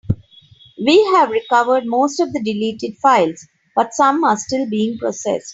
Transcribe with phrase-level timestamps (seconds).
[0.83, 5.47] We have recovered most of the deleted files, but some are still being processed.